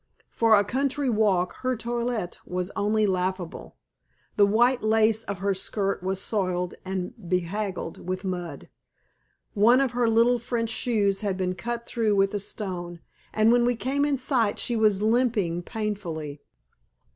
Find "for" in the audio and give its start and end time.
0.31-0.55